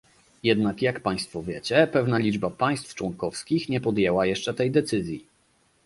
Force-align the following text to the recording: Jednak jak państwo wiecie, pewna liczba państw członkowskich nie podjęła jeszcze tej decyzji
Jednak 0.43 0.81
jak 0.81 0.99
państwo 0.99 1.43
wiecie, 1.43 1.87
pewna 1.91 2.17
liczba 2.17 2.49
państw 2.49 2.95
członkowskich 2.95 3.69
nie 3.69 3.81
podjęła 3.81 4.25
jeszcze 4.25 4.53
tej 4.53 4.71
decyzji 4.71 5.25